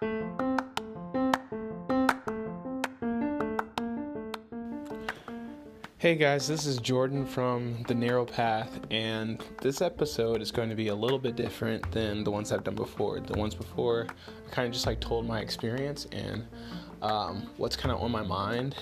Hey 0.00 0.06
guys, 6.14 6.48
this 6.48 6.64
is 6.64 6.78
Jordan 6.78 7.26
from 7.26 7.82
The 7.86 7.94
Narrow 7.94 8.24
Path, 8.24 8.80
and 8.90 9.44
this 9.60 9.82
episode 9.82 10.40
is 10.40 10.50
going 10.50 10.70
to 10.70 10.74
be 10.74 10.88
a 10.88 10.94
little 10.94 11.18
bit 11.18 11.36
different 11.36 11.92
than 11.92 12.24
the 12.24 12.30
ones 12.30 12.50
I've 12.50 12.64
done 12.64 12.76
before. 12.76 13.20
The 13.20 13.38
ones 13.38 13.54
before, 13.54 14.06
I 14.46 14.50
kind 14.50 14.66
of 14.66 14.72
just 14.72 14.86
like 14.86 15.00
told 15.00 15.26
my 15.26 15.40
experience 15.40 16.06
and 16.12 16.46
um, 17.02 17.50
what's 17.58 17.76
kind 17.76 17.94
of 17.94 18.00
on 18.00 18.10
my 18.10 18.22
mind. 18.22 18.76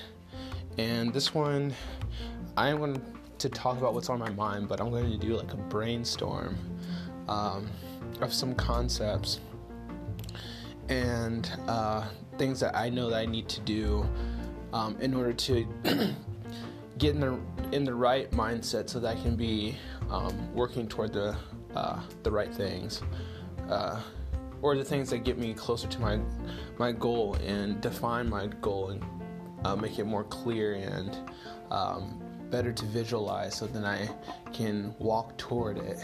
And 0.79 1.13
this 1.13 1.35
one, 1.35 1.75
I 2.57 2.69
am 2.69 2.79
going 2.79 3.03
to 3.39 3.49
talk 3.49 3.77
about 3.77 3.93
what's 3.93 4.09
on 4.09 4.21
my 4.21 4.31
mind, 4.31 4.69
but 4.69 4.81
I'm 4.81 4.91
going 4.91 5.11
to 5.11 5.19
do 5.19 5.37
like 5.37 5.53
a 5.53 5.57
brainstorm 5.57 6.57
um, 7.27 7.69
of 8.21 8.33
some 8.33 8.55
concepts 8.55 9.41
and 10.89 11.51
uh, 11.67 12.07
things 12.39 12.61
that 12.61 12.77
I 12.77 12.89
know 12.89 13.11
that 13.11 13.19
I 13.19 13.27
need 13.27 13.49
to 13.49 13.61
do 13.61 14.09
um, 14.73 14.97
in 15.01 15.15
order 15.15 15.33
to. 15.33 15.67
get 16.99 17.15
in 17.15 17.21
the 17.21 17.39
in 17.73 17.85
the 17.85 17.95
right 17.95 18.31
mindset 18.33 18.91
so 18.91 18.99
that 19.01 19.17
I 19.17 19.23
can 19.23 19.37
be 19.37 19.77
um, 20.11 20.53
working 20.53 20.89
toward 20.89 21.13
the 21.13 21.37
uh, 21.75 22.01
the 22.23 22.31
right 22.31 22.53
things, 22.53 23.03
uh, 23.69 24.01
or 24.63 24.77
the 24.77 24.85
things 24.85 25.11
that 25.11 25.19
get 25.19 25.39
me 25.39 25.55
closer 25.55 25.87
to 25.89 26.01
my 26.01 26.19
my 26.79 26.93
goal 26.93 27.35
and 27.47 27.81
define 27.81 28.29
my 28.29 28.49
goal 28.61 28.91
and 28.91 29.05
uh, 29.65 29.77
make 29.77 29.99
it 29.99 30.05
more 30.05 30.25
clear 30.25 30.75
and 30.75 31.17
um, 31.71 32.21
better 32.51 32.73
to 32.73 32.85
visualize, 32.87 33.55
so 33.55 33.67
then 33.67 33.85
I 33.85 34.09
can 34.53 34.95
walk 34.99 35.37
toward 35.39 35.79
it. 35.79 35.99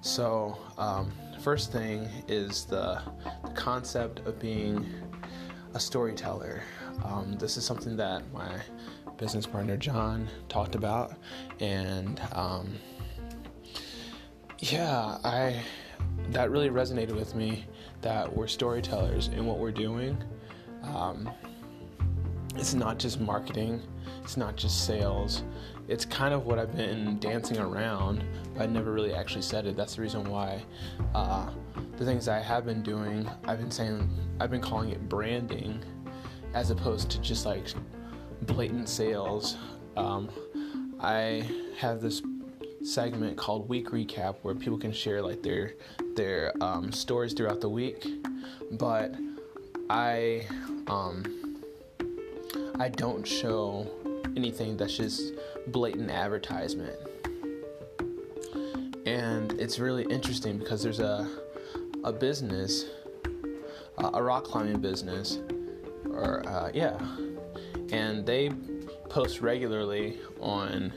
So 0.00 0.58
um, 0.78 1.12
first 1.40 1.72
thing 1.72 2.08
is 2.28 2.64
the, 2.64 3.00
concept 3.54 4.20
of 4.26 4.38
being 4.38 4.86
a 5.74 5.80
storyteller. 5.80 6.62
Um, 7.04 7.36
this 7.38 7.56
is 7.56 7.64
something 7.64 7.96
that 7.96 8.22
my 8.32 8.60
business 9.16 9.46
partner 9.46 9.76
John 9.76 10.28
talked 10.48 10.74
about, 10.74 11.14
and 11.58 12.20
um, 12.32 12.74
yeah, 14.58 15.18
I 15.24 15.62
that 16.30 16.50
really 16.50 16.68
resonated 16.68 17.14
with 17.14 17.34
me 17.34 17.64
that 18.02 18.34
we're 18.34 18.46
storytellers 18.46 19.28
in 19.28 19.46
what 19.46 19.58
we're 19.58 19.72
doing. 19.72 20.22
Um, 20.82 21.30
it's 22.56 22.74
not 22.74 22.98
just 22.98 23.20
marketing, 23.20 23.82
it's 24.22 24.36
not 24.36 24.56
just 24.56 24.86
sales. 24.86 25.42
It's 25.88 26.04
kind 26.04 26.34
of 26.34 26.46
what 26.46 26.58
I've 26.58 26.74
been 26.76 27.18
dancing 27.20 27.58
around, 27.58 28.24
but 28.54 28.62
I 28.62 28.66
never 28.66 28.92
really 28.92 29.14
actually 29.14 29.42
said 29.42 29.66
it. 29.66 29.76
That's 29.76 29.96
the 29.96 30.02
reason 30.02 30.28
why 30.28 30.62
uh, 31.14 31.48
the 31.96 32.04
things 32.04 32.28
I 32.28 32.40
have 32.40 32.64
been 32.64 32.82
doing, 32.82 33.28
I've 33.44 33.58
been 33.58 33.70
saying, 33.70 34.08
I've 34.40 34.50
been 34.50 34.60
calling 34.60 34.90
it 34.90 35.08
branding 35.08 35.82
as 36.54 36.70
opposed 36.70 37.10
to 37.10 37.20
just 37.20 37.46
like 37.46 37.68
blatant 38.42 38.88
sales. 38.88 39.56
Um, 39.96 40.28
I 41.00 41.48
have 41.78 42.00
this 42.00 42.20
segment 42.82 43.36
called 43.36 43.68
Week 43.68 43.90
Recap 43.90 44.36
where 44.42 44.54
people 44.54 44.78
can 44.78 44.92
share 44.92 45.22
like 45.22 45.42
their 45.42 45.74
their 46.14 46.52
um, 46.60 46.92
stories 46.92 47.32
throughout 47.32 47.60
the 47.60 47.68
week, 47.68 48.06
but 48.72 49.14
I 49.90 50.46
um, 50.86 51.62
I 52.78 52.88
don't 52.88 53.26
show 53.26 53.86
anything 54.36 54.76
that's 54.76 54.96
just 54.96 55.32
blatant 55.68 56.10
advertisement. 56.10 56.96
And 59.06 59.52
it's 59.52 59.78
really 59.78 60.04
interesting 60.04 60.58
because 60.58 60.82
there's 60.82 61.00
a 61.00 61.28
a 62.04 62.12
business, 62.12 62.86
uh, 63.98 64.10
a 64.14 64.22
rock 64.22 64.44
climbing 64.44 64.80
business, 64.80 65.40
or 66.08 66.46
uh, 66.48 66.70
yeah, 66.72 66.96
and 67.90 68.24
they 68.24 68.50
post 69.08 69.40
regularly 69.40 70.18
on 70.40 70.92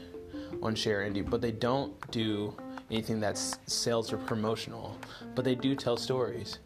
on 0.61 0.75
ShareIndy, 0.75 1.27
but 1.27 1.41
they 1.41 1.51
don't 1.51 1.93
do 2.11 2.53
anything 2.91 3.19
that's 3.19 3.57
sales 3.65 4.11
or 4.11 4.17
promotional, 4.17 4.97
but 5.35 5.45
they 5.45 5.55
do 5.55 5.75
tell 5.75 5.97
stories. 5.97 6.59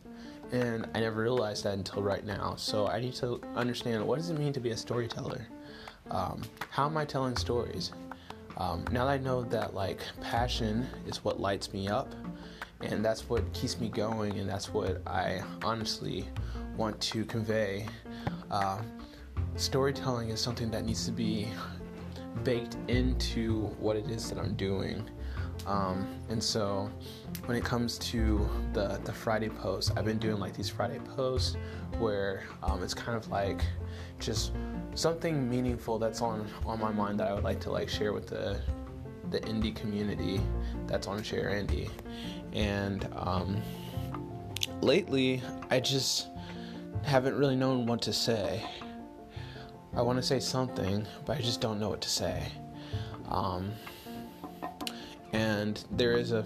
And 0.51 0.87
I 0.93 0.99
never 0.99 1.21
realized 1.21 1.63
that 1.63 1.73
until 1.73 2.03
right 2.03 2.23
now. 2.25 2.55
So 2.57 2.87
I 2.87 2.99
need 2.99 3.13
to 3.15 3.41
understand 3.55 4.05
what 4.05 4.17
does 4.19 4.29
it 4.29 4.37
mean 4.37 4.53
to 4.53 4.59
be 4.59 4.71
a 4.71 4.77
storyteller? 4.77 5.47
Um, 6.09 6.41
how 6.69 6.85
am 6.85 6.97
I 6.97 7.05
telling 7.05 7.35
stories? 7.35 7.91
Um, 8.57 8.85
now 8.91 9.05
that 9.05 9.11
I 9.11 9.17
know 9.17 9.43
that 9.43 9.73
like 9.73 9.99
passion 10.21 10.87
is 11.07 11.23
what 11.23 11.39
lights 11.39 11.73
me 11.73 11.87
up, 11.87 12.13
and 12.81 13.03
that's 13.03 13.29
what 13.29 13.51
keeps 13.53 13.79
me 13.79 13.89
going, 13.89 14.37
and 14.37 14.47
that's 14.47 14.73
what 14.73 15.01
I 15.07 15.41
honestly 15.63 16.27
want 16.77 16.99
to 17.01 17.25
convey. 17.25 17.87
Uh, 18.51 18.81
storytelling 19.55 20.29
is 20.29 20.39
something 20.39 20.69
that 20.71 20.85
needs 20.85 21.05
to 21.05 21.11
be 21.11 21.47
baked 22.43 22.77
into 22.87 23.61
what 23.79 23.95
it 23.95 24.09
is 24.09 24.29
that 24.29 24.39
I'm 24.39 24.55
doing. 24.55 25.09
Um, 25.65 26.07
and 26.29 26.43
so 26.43 26.89
when 27.45 27.57
it 27.57 27.63
comes 27.63 27.97
to 27.99 28.49
the, 28.73 28.99
the 29.03 29.13
Friday 29.13 29.49
posts, 29.49 29.91
I've 29.95 30.05
been 30.05 30.17
doing 30.17 30.39
like 30.39 30.53
these 30.55 30.69
Friday 30.69 30.99
posts 31.15 31.55
where 31.99 32.43
um, 32.63 32.83
it's 32.83 32.93
kind 32.93 33.17
of 33.17 33.29
like 33.29 33.61
just 34.19 34.53
something 34.95 35.49
meaningful 35.49 35.99
that's 35.99 36.21
on, 36.21 36.47
on 36.65 36.79
my 36.79 36.91
mind 36.91 37.19
that 37.19 37.27
I 37.27 37.33
would 37.33 37.43
like 37.43 37.59
to 37.61 37.71
like 37.71 37.89
share 37.89 38.13
with 38.13 38.27
the, 38.27 38.61
the 39.29 39.39
indie 39.41 39.75
community 39.75 40.41
that's 40.87 41.07
on 41.07 41.19
ShareIndy. 41.19 41.89
And 42.53 43.07
um, 43.15 43.61
lately, 44.81 45.41
I 45.69 45.79
just 45.79 46.27
haven't 47.03 47.35
really 47.35 47.55
known 47.55 47.85
what 47.85 48.01
to 48.03 48.13
say. 48.13 48.63
I 49.95 50.01
want 50.01 50.17
to 50.17 50.23
say 50.23 50.39
something, 50.39 51.05
but 51.25 51.37
I 51.37 51.41
just 51.41 51.61
don't 51.61 51.79
know 51.79 51.89
what 51.89 52.01
to 52.01 52.09
say. 52.09 52.51
Um, 53.29 53.71
and 55.33 55.83
there 55.91 56.13
is 56.13 56.31
a 56.31 56.45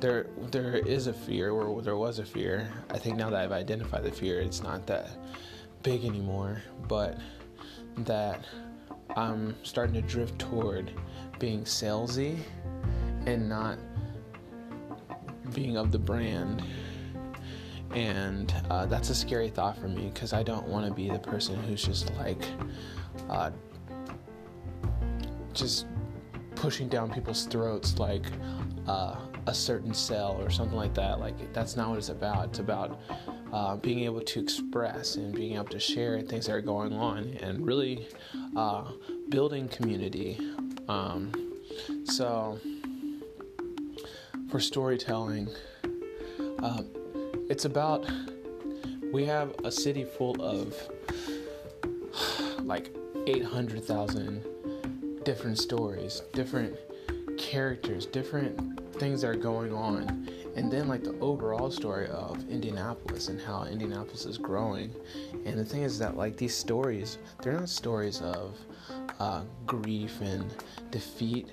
there 0.00 0.28
there 0.50 0.76
is 0.76 1.06
a 1.06 1.12
fear, 1.12 1.50
or 1.50 1.82
there 1.82 1.96
was 1.96 2.18
a 2.18 2.24
fear. 2.24 2.70
I 2.90 2.98
think 2.98 3.16
now 3.16 3.30
that 3.30 3.40
I've 3.40 3.52
identified 3.52 4.04
the 4.04 4.12
fear, 4.12 4.40
it's 4.40 4.62
not 4.62 4.86
that 4.86 5.10
big 5.82 6.04
anymore, 6.04 6.62
but 6.88 7.18
that 7.98 8.44
I'm 9.16 9.56
starting 9.62 9.94
to 9.94 10.02
drift 10.02 10.38
toward 10.38 10.92
being 11.38 11.64
salesy 11.64 12.38
and 13.26 13.48
not 13.48 13.78
being 15.52 15.76
of 15.76 15.90
the 15.90 15.98
brand 15.98 16.62
and 17.94 18.54
uh, 18.70 18.86
that's 18.86 19.10
a 19.10 19.14
scary 19.14 19.48
thought 19.48 19.76
for 19.76 19.88
me 19.88 20.10
because 20.12 20.32
I 20.32 20.42
don't 20.42 20.66
want 20.68 20.86
to 20.86 20.92
be 20.92 21.08
the 21.08 21.18
person 21.18 21.56
who's 21.64 21.82
just 21.82 22.14
like, 22.16 22.44
uh, 23.28 23.50
just 25.52 25.86
pushing 26.60 26.88
down 26.88 27.10
people's 27.10 27.46
throats 27.46 27.98
like 27.98 28.26
uh, 28.86 29.16
a 29.46 29.54
certain 29.54 29.94
cell 29.94 30.36
or 30.40 30.50
something 30.50 30.76
like 30.76 30.92
that. 30.92 31.18
Like 31.18 31.52
that's 31.54 31.74
not 31.74 31.88
what 31.88 31.98
it's 31.98 32.10
about. 32.10 32.50
It's 32.50 32.58
about 32.58 33.00
uh, 33.50 33.76
being 33.76 34.00
able 34.00 34.20
to 34.20 34.40
express 34.40 35.16
and 35.16 35.34
being 35.34 35.54
able 35.54 35.64
to 35.64 35.80
share 35.80 36.20
things 36.20 36.46
that 36.46 36.52
are 36.52 36.60
going 36.60 36.92
on 36.92 37.36
and 37.40 37.66
really 37.66 38.06
uh, 38.56 38.92
building 39.30 39.68
community. 39.68 40.38
Um, 40.86 41.32
so 42.04 42.58
for 44.50 44.60
storytelling. 44.60 45.48
Uh, 46.62 46.82
it's 47.48 47.64
about 47.64 48.06
we 49.12 49.24
have 49.24 49.54
a 49.64 49.72
city 49.72 50.04
full 50.04 50.36
of 50.42 50.76
like 52.60 52.94
800,000 53.26 54.44
different 55.24 55.58
stories, 55.58 56.22
different 56.32 56.76
characters, 57.38 58.06
different 58.06 58.80
things 58.98 59.22
that 59.22 59.28
are 59.28 59.34
going 59.34 59.72
on. 59.72 60.28
And 60.56 60.70
then, 60.70 60.88
like, 60.88 61.04
the 61.04 61.18
overall 61.20 61.70
story 61.70 62.08
of 62.08 62.46
Indianapolis 62.48 63.28
and 63.28 63.40
how 63.40 63.64
Indianapolis 63.64 64.26
is 64.26 64.36
growing. 64.36 64.94
And 65.44 65.58
the 65.58 65.64
thing 65.64 65.82
is 65.82 65.98
that, 65.98 66.16
like, 66.16 66.36
these 66.36 66.56
stories, 66.56 67.18
they're 67.42 67.52
not 67.52 67.68
stories 67.68 68.20
of 68.20 68.58
uh, 69.18 69.42
grief 69.66 70.20
and 70.20 70.52
defeat 70.90 71.48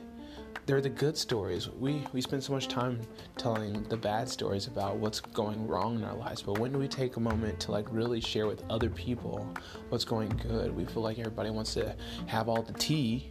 they're 0.68 0.81
the 0.81 0.89
good 0.89 1.18
stories. 1.18 1.69
We 1.69 2.03
we 2.12 2.19
spend 2.19 2.44
so 2.44 2.51
much 2.51 2.68
time 2.68 3.00
telling 3.38 3.83
the 3.83 3.95
bad 3.95 4.27
stories 4.27 4.68
about 4.68 4.97
what's 4.97 5.21
going 5.21 5.65
wrong 5.65 5.95
in 5.95 6.03
our 6.03 6.13
lives, 6.13 6.41
but 6.41 6.59
when 6.59 6.74
do 6.74 6.77
we 6.77 6.89
take 6.89 7.15
a 7.15 7.21
moment 7.21 7.57
to 7.62 7.71
like 7.71 7.88
really 7.89 8.19
share 8.19 8.47
with 8.47 8.63
other 8.69 8.89
people 8.89 9.47
what's 9.88 10.03
going 10.03 10.30
good? 10.45 10.75
We 10.75 10.83
feel 10.83 11.03
like 11.03 11.19
everybody 11.19 11.51
wants 11.51 11.74
to 11.75 11.95
have 12.25 12.50
all 12.50 12.62
the 12.62 12.74
tea, 12.74 13.30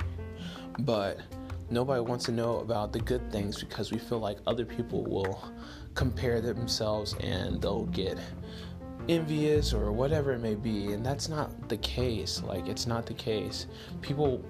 but 0.81 1.19
nobody 1.71 2.01
wants 2.01 2.25
to 2.27 2.33
know 2.33 2.61
about 2.61 2.93
the 2.93 3.01
good 3.01 3.31
things 3.33 3.61
because 3.61 3.93
we 3.93 3.99
feel 3.99 4.19
like 4.19 4.39
other 4.47 4.65
people 4.65 5.05
will 5.05 5.43
compare 5.95 6.41
themselves 6.41 7.15
and 7.21 7.61
they'll 7.61 7.87
get 7.87 8.19
envious 9.09 9.73
or 9.73 9.93
whatever 9.93 10.33
it 10.33 10.41
may 10.41 10.55
be 10.55 10.93
and 10.93 11.07
that's 11.07 11.29
not 11.29 11.69
the 11.69 11.77
case 11.77 12.43
like 12.43 12.67
it's 12.67 12.89
not 12.89 13.07
the 13.07 13.15
case 13.15 13.67
people 14.03 14.45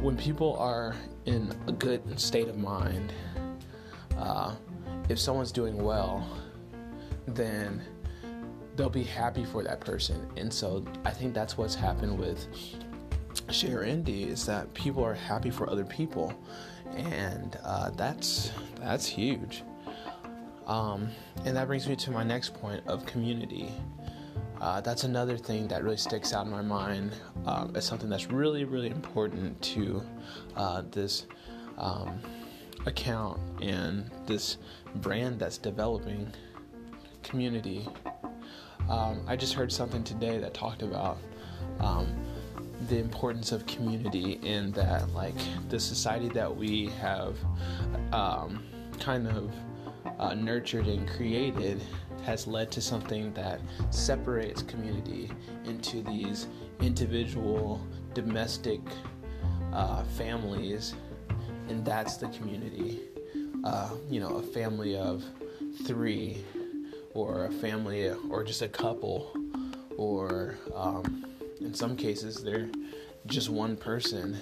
when 0.00 0.16
people 0.16 0.56
are 0.58 0.94
in 1.24 1.52
a 1.66 1.72
good 1.72 2.18
state 2.18 2.48
of 2.48 2.56
mind, 2.56 3.12
uh, 4.16 4.54
if 5.08 5.18
someone's 5.18 5.52
doing 5.52 5.76
well, 5.82 6.26
then 7.26 7.82
they'll 8.76 8.88
be 8.90 9.02
happy 9.02 9.44
for 9.44 9.62
that 9.62 9.80
person. 9.80 10.28
And 10.36 10.52
so 10.52 10.84
I 11.04 11.10
think 11.10 11.34
that's 11.34 11.56
what's 11.56 11.74
happened 11.74 12.18
with 12.18 12.46
ShareIndy 13.48 14.28
is 14.28 14.46
that 14.46 14.72
people 14.74 15.04
are 15.04 15.14
happy 15.14 15.50
for 15.50 15.68
other 15.70 15.84
people, 15.84 16.32
and 16.96 17.58
uh, 17.64 17.90
that's 17.90 18.50
that's 18.80 19.06
huge. 19.06 19.62
Um, 20.66 21.08
and 21.44 21.56
that 21.56 21.68
brings 21.68 21.88
me 21.88 21.94
to 21.96 22.10
my 22.10 22.24
next 22.24 22.54
point 22.54 22.82
of 22.86 23.06
community. 23.06 23.70
Uh, 24.60 24.80
that's 24.80 25.04
another 25.04 25.36
thing 25.36 25.68
that 25.68 25.84
really 25.84 25.96
sticks 25.96 26.32
out 26.32 26.46
in 26.46 26.50
my 26.50 26.62
mind 26.62 27.12
um, 27.44 27.72
as 27.76 27.84
something 27.84 28.08
that's 28.08 28.30
really, 28.30 28.64
really 28.64 28.88
important 28.88 29.60
to 29.60 30.02
uh, 30.56 30.82
this 30.90 31.26
um, 31.78 32.18
account 32.86 33.38
and 33.62 34.10
this 34.26 34.56
brand 34.96 35.38
that's 35.38 35.58
developing 35.58 36.32
community. 37.22 37.86
Um, 38.88 39.20
I 39.26 39.36
just 39.36 39.52
heard 39.52 39.70
something 39.70 40.02
today 40.02 40.38
that 40.38 40.54
talked 40.54 40.82
about 40.82 41.18
um, 41.80 42.06
the 42.88 42.98
importance 42.98 43.52
of 43.52 43.66
community 43.66 44.38
in 44.42 44.70
that, 44.72 45.10
like, 45.12 45.34
the 45.68 45.78
society 45.78 46.28
that 46.30 46.54
we 46.54 46.88
have 47.00 47.36
um, 48.12 48.64
kind 49.00 49.26
of 49.26 49.52
uh, 50.18 50.34
nurtured 50.34 50.86
and 50.86 51.08
created 51.08 51.82
has 52.24 52.46
led 52.46 52.70
to 52.72 52.80
something 52.80 53.32
that 53.34 53.60
separates 53.90 54.62
community 54.62 55.30
into 55.64 56.02
these 56.02 56.48
individual 56.80 57.80
domestic 58.14 58.80
uh, 59.72 60.02
families, 60.04 60.94
and 61.68 61.84
that's 61.84 62.16
the 62.16 62.28
community. 62.28 63.00
Uh, 63.64 63.90
you 64.08 64.20
know, 64.20 64.36
a 64.36 64.42
family 64.42 64.96
of 64.96 65.24
three, 65.84 66.44
or 67.14 67.46
a 67.46 67.50
family, 67.50 68.08
or 68.30 68.44
just 68.44 68.62
a 68.62 68.68
couple, 68.68 69.34
or 69.96 70.56
um, 70.74 71.26
in 71.60 71.74
some 71.74 71.96
cases, 71.96 72.42
they're 72.42 72.68
just 73.26 73.48
one 73.48 73.76
person 73.76 74.36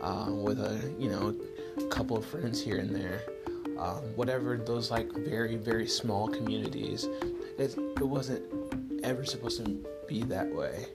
uh, 0.00 0.26
with 0.30 0.60
a 0.60 0.94
you 0.98 1.10
know 1.10 1.34
couple 1.90 2.16
of 2.16 2.24
friends 2.24 2.60
here 2.60 2.78
and 2.78 2.94
there. 2.94 3.22
Um, 3.78 4.02
whatever 4.16 4.56
those 4.56 4.90
like 4.90 5.12
very 5.12 5.54
very 5.54 5.86
small 5.86 6.26
communities 6.26 7.06
it, 7.58 7.76
it 7.76 8.08
wasn't 8.08 8.42
ever 9.04 9.24
supposed 9.24 9.64
to 9.64 9.84
be 10.08 10.22
that 10.24 10.52
way. 10.52 10.86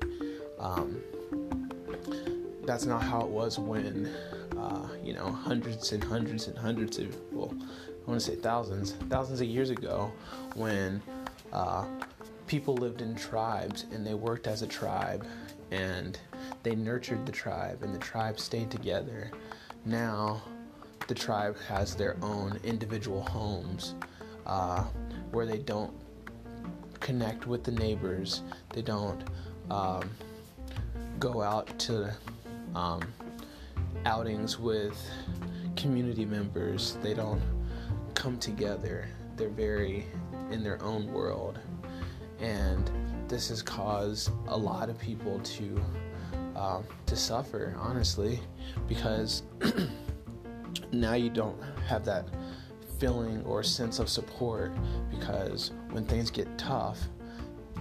Um, 0.59 1.01
that's 2.65 2.85
not 2.85 3.03
how 3.03 3.21
it 3.21 3.29
was 3.29 3.59
when 3.59 4.09
uh, 4.57 4.87
you 5.03 5.13
know 5.13 5.31
hundreds 5.31 5.91
and 5.91 6.03
hundreds 6.03 6.47
and 6.47 6.57
hundreds 6.57 6.97
of 6.97 7.15
well 7.31 7.53
i 7.61 8.09
want 8.09 8.19
to 8.19 8.25
say 8.25 8.35
thousands 8.35 8.93
thousands 9.09 9.41
of 9.41 9.47
years 9.47 9.69
ago 9.69 10.11
when 10.55 11.01
uh, 11.51 11.85
people 12.47 12.75
lived 12.75 13.01
in 13.01 13.15
tribes 13.15 13.85
and 13.91 14.05
they 14.05 14.13
worked 14.13 14.47
as 14.47 14.61
a 14.61 14.67
tribe 14.67 15.25
and 15.71 16.19
they 16.63 16.75
nurtured 16.75 17.25
the 17.25 17.31
tribe 17.31 17.83
and 17.83 17.93
the 17.93 17.99
tribe 17.99 18.39
stayed 18.39 18.69
together 18.69 19.31
now 19.85 20.41
the 21.07 21.15
tribe 21.15 21.57
has 21.67 21.95
their 21.95 22.15
own 22.21 22.59
individual 22.63 23.21
homes 23.21 23.95
uh, 24.45 24.83
where 25.31 25.45
they 25.45 25.57
don't 25.57 25.93
connect 26.99 27.45
with 27.47 27.63
the 27.63 27.71
neighbors. 27.71 28.41
They 28.71 28.81
don't 28.81 29.23
um, 29.69 30.09
go 31.19 31.41
out 31.41 31.77
to 31.79 32.13
um, 32.75 33.01
outings 34.05 34.57
with 34.57 34.97
community 35.75 36.25
members. 36.25 36.97
They 37.03 37.13
don't 37.13 37.41
come 38.13 38.37
together. 38.37 39.07
They're 39.35 39.49
very 39.49 40.05
in 40.51 40.63
their 40.63 40.81
own 40.81 41.11
world. 41.11 41.59
And 42.39 42.89
this 43.27 43.49
has 43.49 43.61
caused 43.61 44.31
a 44.47 44.57
lot 44.57 44.89
of 44.89 44.99
people 44.99 45.39
to 45.39 45.83
um, 46.55 46.83
to 47.07 47.15
suffer, 47.15 47.75
honestly, 47.79 48.39
because 48.87 49.43
now 50.91 51.13
you 51.13 51.29
don't 51.29 51.59
have 51.87 52.05
that 52.05 52.27
feeling 52.99 53.43
or 53.43 53.63
sense 53.63 53.99
of 53.99 54.07
support 54.07 54.71
because 55.09 55.71
when 55.89 56.05
things 56.05 56.29
get 56.29 56.57
tough, 56.57 56.99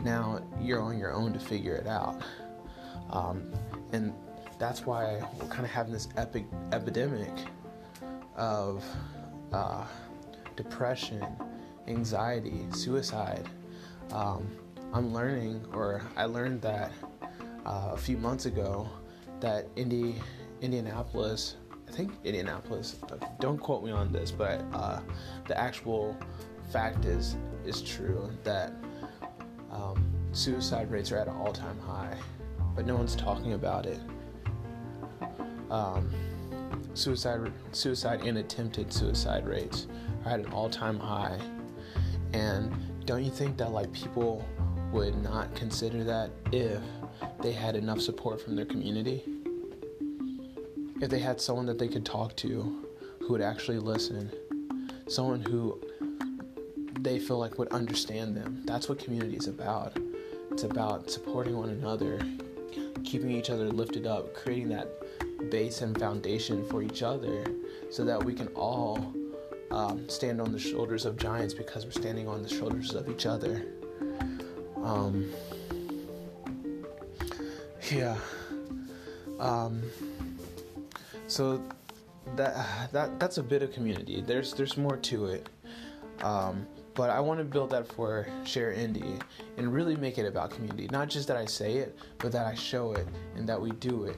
now 0.03 0.41
you're 0.61 0.81
on 0.81 0.99
your 0.99 1.13
own 1.13 1.33
to 1.33 1.39
figure 1.39 1.75
it 1.75 1.87
out. 1.87 2.23
Um, 3.11 3.53
and 3.93 4.13
that's 4.59 4.87
why 4.87 5.23
we're 5.39 5.49
kind 5.49 5.65
of 5.65 5.71
having 5.71 5.93
this 5.93 6.09
epic 6.17 6.45
epidemic 6.73 7.33
of 8.37 8.85
uh, 9.53 9.85
depression, 10.57 11.25
anxiety, 11.87 12.67
suicide. 12.73 13.49
Um, 14.13 14.49
I'm 14.93 15.13
learning, 15.13 15.65
or 15.73 16.03
I 16.17 16.27
learned 16.27 16.63
that 16.63 16.93
uh, 17.65 17.91
a 17.93 17.97
few 17.97 18.17
months 18.19 18.47
ago, 18.47 18.89
that 19.41 19.67
Indy, 19.77 20.15
Indianapolis 20.61 21.57
I 21.93 21.95
think 21.95 22.13
Indianapolis. 22.25 22.97
Don't 23.39 23.59
quote 23.59 23.85
me 23.85 23.91
on 23.91 24.13
this, 24.13 24.31
but 24.31 24.65
uh, 24.73 25.01
the 25.47 25.59
actual 25.59 26.17
fact 26.71 27.05
is 27.05 27.37
is 27.67 27.83
true 27.83 28.31
that 28.45 28.73
um, 29.71 30.11
suicide 30.33 30.91
rates 30.91 31.13
are 31.13 31.19
at 31.19 31.29
an 31.29 31.37
all-time 31.37 31.79
high, 31.81 32.17
but 32.75 32.87
no 32.87 32.97
one's 32.97 33.15
talking 33.15 33.53
about 33.53 33.85
it. 33.85 34.01
Um, 35.71 36.11
suicide, 36.95 37.53
suicide, 37.73 38.23
and 38.23 38.39
attempted 38.39 38.91
suicide 38.91 39.47
rates 39.47 39.87
are 40.25 40.33
at 40.33 40.41
an 40.41 40.47
all-time 40.47 40.99
high, 40.99 41.39
and 42.33 42.73
don't 43.05 43.25
you 43.25 43.31
think 43.31 43.57
that 43.59 43.73
like 43.73 43.93
people 43.93 44.45
would 44.93 45.21
not 45.23 45.55
consider 45.55 46.05
that 46.05 46.31
if 46.53 46.81
they 47.41 47.53
had 47.53 47.77
enough 47.77 48.01
support 48.01 48.41
from 48.41 48.57
their 48.57 48.67
community? 48.67 49.25
if 51.03 51.11
they 51.11 51.19
had 51.19 51.41
someone 51.41 51.67
that 51.67 51.79
they 51.81 51.89
could 51.89 52.07
talk 52.07 52.37
to 52.37 52.87
who 53.19 53.33
would 53.33 53.43
actually 53.43 53.79
listen, 53.79 54.31
someone 55.09 55.41
who 55.41 55.77
they 57.01 57.19
feel 57.19 57.39
like 57.39 57.59
would 57.59 57.73
understand 57.73 58.37
them. 58.37 58.63
That's 58.65 58.89
what 58.89 59.01
community 59.01 59.35
is 59.35 59.49
about. 59.49 59.99
It's 60.53 60.63
about 60.63 61.11
supporting 61.11 61.57
one 61.57 61.71
another, 61.71 62.21
keeping 63.03 63.33
each 63.33 63.51
other 63.51 63.69
lifted 63.69 64.07
up, 64.07 64.33
creating 64.33 64.69
that 64.69 64.89
base 65.51 65.81
and 65.81 65.99
foundation 65.99 66.65
for 66.69 66.83
each 66.83 67.03
other 67.03 67.45
so 67.91 68.05
that 68.05 68.23
we 68.23 68.33
can 68.33 68.47
all 68.55 69.13
um, 69.73 70.09
stand 70.09 70.41
on 70.41 70.53
the 70.53 70.59
shoulders 70.59 71.05
of 71.05 71.17
giants 71.17 71.55
because 71.55 71.85
we're 71.85 71.93
standing 71.93 72.29
on 72.29 72.43
the 72.43 72.49
shoulders 72.49 72.95
of 72.95 73.09
each 73.09 73.27
other. 73.27 73.65
Um, 74.83 75.31
yeah. 77.91 78.17
Um, 79.41 79.83
so 81.27 81.63
that 82.37 82.93
that 82.93 83.19
that's 83.19 83.39
a 83.39 83.43
bit 83.43 83.63
of 83.63 83.73
community. 83.73 84.21
There's 84.21 84.53
there's 84.55 84.77
more 84.77 84.97
to 84.99 85.27
it. 85.27 85.49
Um, 86.23 86.67
but 86.95 87.09
I 87.09 87.21
want 87.21 87.39
to 87.39 87.45
build 87.45 87.71
that 87.71 87.89
for 87.89 88.29
ShareIndy 88.45 89.21
and 89.57 89.73
really 89.73 89.97
make 89.97 90.19
it 90.19 90.27
about 90.27 90.51
community. 90.51 90.89
Not 90.93 91.09
just 91.09 91.27
that 91.29 91.39
I 91.39 91.47
say 91.47 91.79
it, 91.79 91.97
but 92.19 92.33
that 92.33 92.47
I 92.47 92.55
show 92.55 92.93
it 92.93 93.07
and 93.35 93.49
that 93.49 93.61
we 93.61 93.71
do 93.71 94.05
it. 94.05 94.17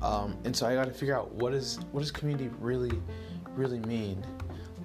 Um, 0.00 0.36
and 0.44 0.54
so 0.54 0.66
I 0.66 0.74
got 0.74 0.84
to 0.84 0.92
figure 0.92 1.16
out 1.16 1.32
what 1.32 1.52
is 1.52 1.80
what 1.90 2.00
does 2.00 2.12
community 2.12 2.50
really 2.60 2.92
really 3.56 3.80
mean? 3.80 4.24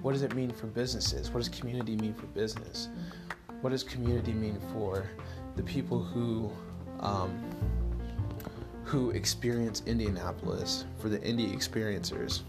What 0.02 0.12
does 0.12 0.22
it 0.22 0.34
mean 0.34 0.50
for 0.50 0.66
businesses? 0.66 1.30
What 1.30 1.38
does 1.38 1.48
community 1.48 1.96
mean 1.96 2.14
for 2.14 2.26
business? 2.26 2.88
What 3.60 3.70
does 3.70 3.84
community 3.84 4.32
mean 4.32 4.58
for 4.72 5.06
the 5.54 5.62
people 5.62 6.02
who 6.02 6.50
um, 7.00 7.42
who 8.84 9.10
experience 9.10 9.82
Indianapolis, 9.86 10.84
for 10.98 11.08
the 11.08 11.18
indie 11.20 11.54
experiencers. 11.54 12.42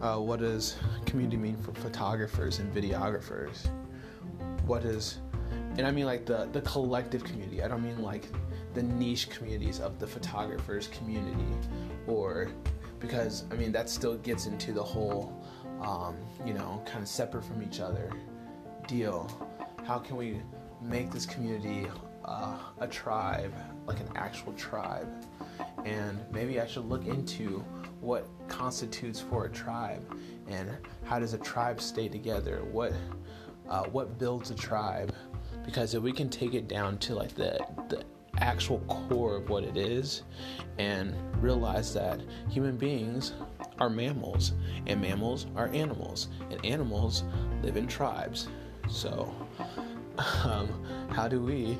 Uh, 0.00 0.16
what 0.16 0.40
does 0.40 0.76
community 1.04 1.36
mean 1.36 1.56
for 1.58 1.72
photographers 1.74 2.58
and 2.58 2.74
videographers? 2.74 3.68
What 4.66 4.84
is, 4.84 5.18
and 5.76 5.86
I 5.86 5.90
mean 5.90 6.06
like 6.06 6.24
the, 6.24 6.48
the 6.52 6.62
collective 6.62 7.22
community. 7.22 7.62
I 7.62 7.68
don't 7.68 7.82
mean 7.82 8.00
like 8.02 8.28
the 8.72 8.82
niche 8.82 9.28
communities 9.28 9.78
of 9.78 9.98
the 9.98 10.06
photographers 10.06 10.88
community, 10.88 11.44
or 12.06 12.48
because 13.00 13.44
I 13.50 13.54
mean 13.54 13.72
that 13.72 13.88
still 13.88 14.16
gets 14.18 14.46
into 14.46 14.72
the 14.72 14.82
whole, 14.82 15.44
um, 15.80 16.16
you 16.46 16.54
know, 16.54 16.82
kind 16.86 17.02
of 17.02 17.08
separate 17.08 17.44
from 17.44 17.62
each 17.62 17.80
other 17.80 18.10
deal. 18.86 19.28
How 19.84 19.98
can 19.98 20.16
we 20.16 20.40
make 20.82 21.10
this 21.10 21.26
community 21.26 21.86
uh, 22.24 22.56
a 22.78 22.86
tribe, 22.86 23.52
like 23.86 24.00
an 24.00 24.08
actual 24.14 24.52
tribe. 24.54 25.08
And 25.84 26.18
maybe 26.30 26.60
I 26.60 26.66
should 26.66 26.84
look 26.84 27.06
into 27.06 27.64
what 28.00 28.26
constitutes 28.48 29.20
for 29.20 29.46
a 29.46 29.50
tribe 29.50 30.02
and 30.48 30.70
how 31.04 31.18
does 31.18 31.34
a 31.34 31.38
tribe 31.38 31.80
stay 31.80 32.08
together? 32.08 32.62
What 32.70 32.92
uh, 33.68 33.84
what 33.84 34.18
builds 34.18 34.50
a 34.50 34.54
tribe? 34.54 35.14
Because 35.64 35.94
if 35.94 36.02
we 36.02 36.12
can 36.12 36.28
take 36.28 36.54
it 36.54 36.68
down 36.68 36.98
to 36.98 37.14
like 37.14 37.34
the 37.34 37.58
the 37.88 38.04
actual 38.40 38.80
core 38.80 39.36
of 39.36 39.48
what 39.48 39.64
it 39.64 39.76
is 39.76 40.22
and 40.78 41.14
realize 41.42 41.92
that 41.94 42.20
human 42.48 42.76
beings 42.76 43.32
are 43.78 43.90
mammals 43.90 44.52
and 44.86 45.00
mammals 45.00 45.46
are 45.56 45.68
animals 45.68 46.28
and 46.50 46.64
animals 46.64 47.24
live 47.62 47.76
in 47.76 47.86
tribes. 47.86 48.48
So 48.88 49.34
um, 50.44 50.68
how 51.10 51.28
do 51.28 51.40
we 51.40 51.78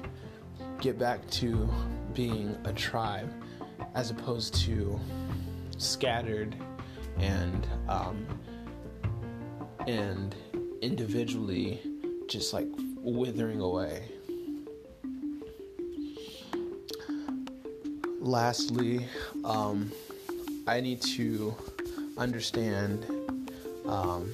get 0.80 0.98
back 0.98 1.28
to 1.30 1.68
being 2.14 2.56
a 2.64 2.72
tribe 2.72 3.30
as 3.94 4.10
opposed 4.10 4.54
to 4.54 4.98
scattered 5.78 6.54
and 7.18 7.66
um, 7.88 8.26
and 9.86 10.34
individually 10.82 11.80
just 12.28 12.52
like 12.52 12.68
withering 13.02 13.60
away. 13.60 14.04
Lastly, 18.20 19.06
um, 19.44 19.90
I 20.66 20.80
need 20.80 21.00
to 21.02 21.54
understand. 22.18 23.06
Um, 23.86 24.30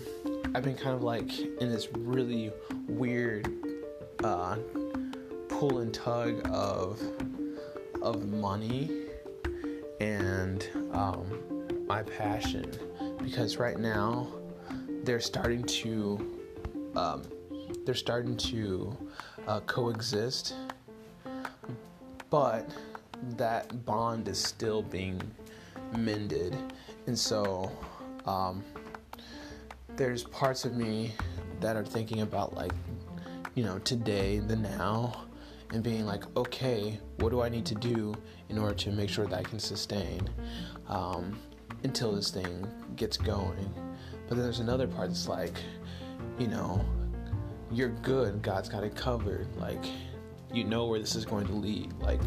I've 0.55 0.65
been 0.65 0.77
kind 0.77 0.97
of 0.97 1.05
like 1.05 1.39
in 1.39 1.71
this 1.71 1.89
really 1.93 2.53
weird 2.89 3.49
uh, 4.25 4.57
pull 5.49 5.79
and 5.79 5.95
tug 5.95 6.49
of 6.53 7.01
of 8.03 8.27
money 8.27 8.91
and 10.01 10.69
um, 10.93 11.87
my 11.87 12.03
passion 12.03 12.71
because 13.23 13.57
right 13.57 13.79
now 13.79 14.27
they're 15.05 15.21
starting 15.21 15.63
to 15.63 16.39
um, 16.97 17.23
they're 17.85 17.95
starting 17.95 18.37
to 18.37 18.97
uh, 19.47 19.61
coexist, 19.61 20.55
but 22.31 22.69
that 23.37 23.85
bond 23.85 24.29
is 24.29 24.43
still 24.43 24.83
being 24.83 25.21
mended, 25.97 26.57
and 27.07 27.19
so 27.19 27.71
um, 28.27 28.63
there's 29.97 30.25
parts 30.25 30.65
of 30.65 30.75
me 30.75 31.13
that 31.61 31.77
are 31.77 31.85
thinking 31.85 32.21
about 32.21 32.55
like 32.55 32.73
you 33.55 33.65
know 33.65 33.79
today, 33.81 34.39
the 34.39 34.57
now, 34.57 35.27
and 35.73 35.83
being 35.83 36.07
like, 36.07 36.25
okay, 36.37 37.01
what 37.19 37.31
do 37.31 37.43
I 37.43 37.49
need 37.49 37.67
to 37.67 37.75
do 37.75 38.15
in 38.49 38.59
order 38.59 38.75
to 38.75 38.93
make 38.93 39.11
sure 39.11 39.27
that 39.27 39.39
I 39.39 39.43
can 39.43 39.59
sustain 39.59 40.29
um, 40.89 41.39
until 41.83 42.13
this 42.13 42.31
thing 42.31 42.67
gets 42.97 43.17
going? 43.17 43.75
But 44.29 44.37
then 44.37 44.45
there's 44.45 44.61
another 44.61 44.87
part 44.87 45.09
that's 45.09 45.29
like, 45.29 45.57
you 46.39 46.49
know, 46.49 46.85
you're 47.71 47.91
good. 47.91 48.43
God's 48.43 48.69
got 48.69 48.85
it 48.85 48.95
covered. 48.95 49.49
Like, 49.57 49.85
you 50.53 50.65
know 50.65 50.87
where 50.87 51.01
this 51.01 51.15
is 51.15 51.25
going 51.25 51.47
to 51.47 51.53
lead. 51.53 51.93
Like, 52.01 52.21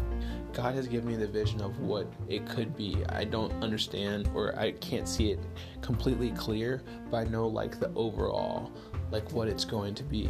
God 0.52 0.74
has 0.74 0.88
given 0.88 1.08
me 1.08 1.16
the 1.16 1.26
vision 1.26 1.60
of 1.60 1.78
what 1.80 2.12
it 2.28 2.46
could 2.46 2.76
be. 2.76 3.04
I 3.08 3.24
don't 3.24 3.52
understand 3.62 4.28
or 4.34 4.58
I 4.58 4.72
can't 4.72 5.08
see 5.08 5.30
it 5.30 5.38
completely 5.80 6.30
clear, 6.32 6.82
but 7.10 7.18
I 7.18 7.24
know 7.24 7.46
like 7.46 7.78
the 7.78 7.92
overall, 7.94 8.72
like 9.10 9.30
what 9.32 9.48
it's 9.48 9.64
going 9.64 9.94
to 9.94 10.02
be. 10.02 10.28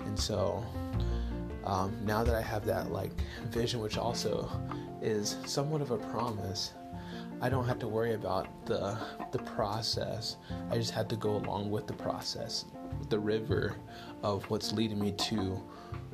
And 0.00 0.18
so 0.18 0.64
um, 1.64 1.96
now 2.04 2.24
that 2.24 2.34
I 2.34 2.42
have 2.42 2.64
that 2.66 2.90
like 2.90 3.12
vision, 3.50 3.80
which 3.80 3.98
also 3.98 4.48
is 5.02 5.36
somewhat 5.46 5.82
of 5.82 5.90
a 5.90 5.98
promise, 5.98 6.72
I 7.40 7.48
don't 7.48 7.66
have 7.66 7.78
to 7.80 7.88
worry 7.88 8.14
about 8.14 8.66
the 8.66 8.98
the 9.32 9.38
process. 9.38 10.36
I 10.70 10.76
just 10.76 10.90
have 10.92 11.08
to 11.08 11.16
go 11.16 11.36
along 11.36 11.70
with 11.70 11.86
the 11.86 11.94
process, 11.94 12.66
the 13.08 13.18
river 13.18 13.76
of 14.22 14.48
what's 14.50 14.72
leading 14.72 14.98
me 14.98 15.12
to 15.12 15.60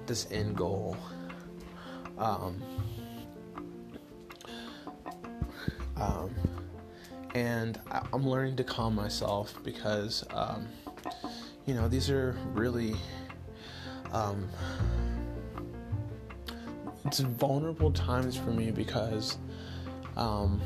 this 0.07 0.29
end 0.31 0.57
goal. 0.57 0.97
Um, 2.19 2.63
um, 5.97 6.35
and 7.35 7.81
I, 7.91 8.07
am 8.13 8.27
learning 8.27 8.57
to 8.57 8.65
calm 8.65 8.95
myself 8.95 9.55
because, 9.63 10.25
um, 10.35 10.67
you 11.67 11.75
know, 11.75 11.89
these 11.89 12.11
are 12.11 12.37
really, 12.55 12.97
um, 14.13 14.49
it's 17.05 17.21
vulnerable 17.21 17.93
times 17.93 18.37
for 18.37 18.51
me 18.51 18.71
because, 18.71 19.39
um, 20.17 20.61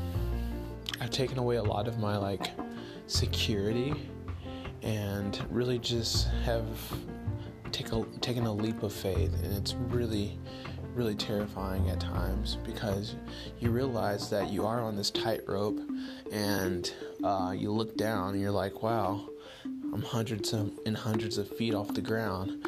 I've 0.99 1.09
taken 1.09 1.39
away 1.39 1.55
a 1.55 1.63
lot 1.63 1.87
of 1.87 1.97
my 1.97 2.15
like 2.15 2.51
security 3.07 3.93
and 4.83 5.43
really 5.49 5.79
just 5.79 6.27
have 6.45 6.65
take 7.71 7.91
a, 7.91 8.05
taken 8.19 8.45
a 8.45 8.53
leap 8.53 8.83
of 8.83 8.93
faith. 8.93 9.33
And 9.43 9.53
it's 9.53 9.73
really 9.73 10.37
really 10.95 11.15
terrifying 11.15 11.89
at 11.89 11.99
times 11.99 12.57
because 12.65 13.15
you 13.59 13.71
realize 13.71 14.29
that 14.29 14.49
you 14.49 14.65
are 14.65 14.81
on 14.81 14.95
this 14.95 15.09
tightrope 15.09 15.79
and 16.31 16.93
uh, 17.23 17.53
you 17.55 17.71
look 17.71 17.95
down 17.97 18.33
and 18.33 18.41
you're 18.41 18.51
like 18.51 18.83
wow 18.83 19.25
i'm 19.93 20.01
hundreds 20.01 20.53
of, 20.53 20.71
and 20.85 20.95
hundreds 20.95 21.37
of 21.37 21.49
feet 21.57 21.73
off 21.73 21.93
the 21.93 22.01
ground. 22.01 22.65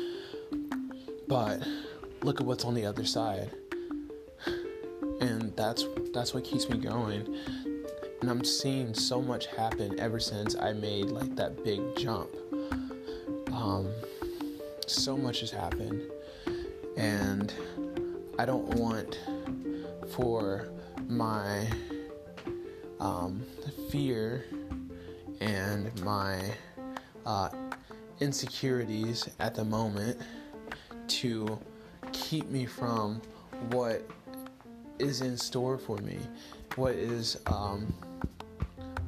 But 1.28 1.66
look 2.22 2.42
at 2.42 2.46
what's 2.46 2.66
on 2.66 2.74
the 2.74 2.86
other 2.86 3.06
side. 3.06 3.52
And 5.22 5.56
that's 5.56 5.86
that's 6.14 6.34
what 6.34 6.44
keeps 6.44 6.68
me 6.70 6.78
going. 6.78 7.38
And 8.22 8.30
I'm 8.30 8.44
seeing 8.44 8.94
so 8.94 9.22
much 9.22 9.48
happen 9.48 10.00
ever 10.00 10.20
since 10.20 10.56
I 10.56 10.74
made 10.74 11.06
like 11.06 11.36
that 11.36 11.64
big 11.64 11.82
jump. 11.96 12.30
Um, 13.52 13.90
so 14.86 15.16
much 15.16 15.40
has 15.42 15.52
happened, 15.52 16.02
and 16.98 17.54
I 18.40 18.46
don't 18.46 18.68
want 18.80 19.20
for 20.16 20.70
my 21.08 21.68
um, 23.00 23.44
fear 23.92 24.46
and 25.40 26.04
my 26.04 26.42
uh, 27.26 27.50
insecurities 28.20 29.30
at 29.40 29.54
the 29.54 29.64
moment 29.64 30.20
to 31.08 31.60
keep 32.12 32.50
me 32.50 32.66
from 32.66 33.22
what 33.70 34.10
is 34.98 35.22
in 35.22 35.38
store 35.38 35.78
for 35.78 35.98
me, 35.98 36.18
what 36.76 36.96
is 36.96 37.40
um, 37.46 37.94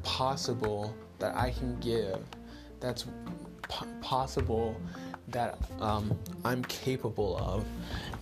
possible 0.03 0.96
that 1.20 1.36
I 1.36 1.51
can 1.51 1.79
give, 1.79 2.20
that's 2.79 3.05
p- 3.70 3.86
possible 4.01 4.79
that 5.36 5.58
um, 5.80 6.18
I'm 6.44 6.63
capable 6.65 7.38
of. 7.38 7.65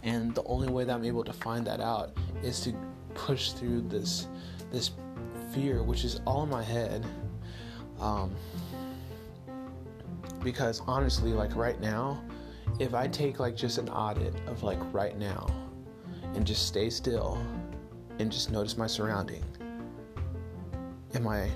And 0.03 0.36
the 0.36 0.43
only 0.43 0.67
way 0.67 0.84
that 0.84 0.93
I'm 0.93 1.05
able 1.05 1.24
to 1.24 1.34
find 1.34 1.65
that 1.67 1.79
out 1.79 2.17
is 2.43 2.60
to 2.62 2.74
push 3.13 3.51
through 3.51 3.82
this 3.82 4.27
this 4.72 4.91
fear, 5.53 5.84
which 5.84 6.03
is 6.03 6.20
all 6.25 6.43
in 6.43 6.50
my 6.50 6.63
head. 6.63 7.05
Um, 8.00 8.36
because 10.43 10.82
honestly, 10.88 11.32
like 11.32 11.55
right 11.55 11.79
now, 11.79 12.22
if 12.79 12.93
I 12.93 13.08
take 13.08 13.39
like 13.39 13.55
just 13.55 13.77
an 13.77 13.88
audit 13.89 14.36
of 14.48 14.63
like 14.63 14.79
right 14.93 15.17
now 15.17 15.48
and 16.36 16.46
just 16.46 16.67
stay 16.67 16.89
still 16.89 17.41
and 18.20 18.32
just 18.32 18.51
notice 18.51 18.75
my 18.77 18.88
surrounding, 18.88 19.43
am 21.13 21.27
I 21.27 21.50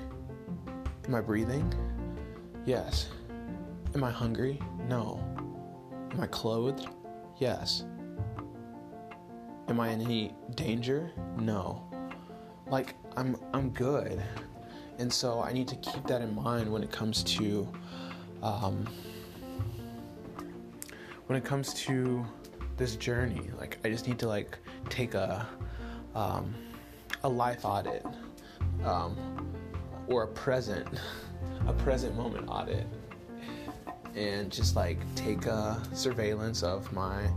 Am 1.08 1.16
I 1.16 1.22
breathing? 1.22 1.74
Yes. 2.66 3.08
Am 3.96 4.04
I 4.04 4.12
hungry? 4.12 4.60
No. 4.90 5.24
Am 6.18 6.24
I 6.24 6.28
clothed? 6.28 6.88
Yes. 7.38 7.86
Am 9.68 9.80
I 9.80 9.90
in 9.90 10.02
any 10.02 10.34
danger? 10.56 11.12
No. 11.38 11.88
Like 12.72 12.96
I'm 13.16 13.38
I'm 13.54 13.70
good. 13.70 14.24
And 14.98 15.14
so 15.14 15.44
I 15.44 15.54
need 15.54 15.68
to 15.68 15.76
keep 15.76 16.08
that 16.08 16.24
in 16.24 16.34
mind 16.34 16.72
when 16.72 16.82
it 16.82 16.92
comes 16.92 17.24
to 17.36 17.72
um, 18.42 18.88
when 21.28 21.38
it 21.38 21.46
comes 21.46 21.72
to 21.86 22.26
this 22.78 22.96
journey. 22.96 23.52
Like 23.60 23.78
I 23.86 23.90
just 23.90 24.08
need 24.08 24.18
to 24.18 24.28
like 24.28 24.58
take 24.90 25.14
a 25.14 25.48
um, 26.16 26.52
a 27.24 27.30
life 27.30 27.64
audit. 27.64 28.04
Um, 28.84 29.16
or 30.08 30.24
a 30.24 30.28
present, 30.28 30.88
a 31.68 31.74
present 31.74 32.16
moment 32.16 32.48
audit, 32.48 32.88
and 34.18 34.52
just 34.52 34.76
like 34.76 34.98
take 35.16 35.46
a 35.46 35.82
surveillance 35.94 36.64
of 36.64 36.92
my 36.92 37.30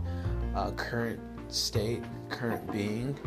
uh, 0.55 0.71
current 0.71 1.19
state, 1.47 2.03
current 2.29 2.69
being, 2.71 3.17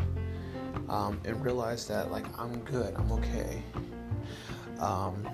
um, 0.89 1.19
and 1.25 1.43
realize 1.43 1.87
that 1.87 2.11
like 2.11 2.25
I'm 2.37 2.59
good, 2.59 2.93
I'm 2.95 3.11
okay. 3.13 3.61
Um, 4.79 5.27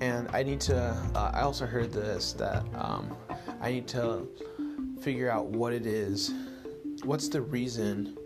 and 0.00 0.28
I 0.32 0.42
need 0.42 0.60
to. 0.62 0.76
Uh, 1.14 1.30
I 1.34 1.42
also 1.42 1.66
heard 1.66 1.92
this 1.92 2.32
that 2.34 2.64
um, 2.74 3.14
I 3.60 3.70
need 3.70 3.86
to 3.88 4.26
figure 5.00 5.30
out 5.30 5.46
what 5.46 5.72
it 5.72 5.86
is. 5.86 6.32
What's 7.04 7.28
the 7.28 7.42
reason 7.42 8.16